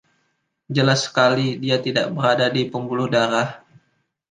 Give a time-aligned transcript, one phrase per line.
[0.75, 3.49] Jelas sekali, dia tidak berada di pembuluh darah.